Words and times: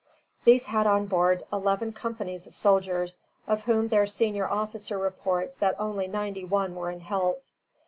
These 0.45 0.65
had 0.65 0.87
on 0.87 1.05
board 1.05 1.43
eleven 1.53 1.93
companies 1.93 2.47
of 2.47 2.55
soldiers, 2.55 3.19
of 3.47 3.65
whom 3.65 3.89
their 3.89 4.07
senior 4.07 4.49
officer 4.49 4.97
reports 4.97 5.57
that 5.57 5.75
only 5.79 6.07
ninety 6.07 6.43
one 6.43 6.73
were 6.73 6.89
in 6.89 7.01
health. 7.01 7.51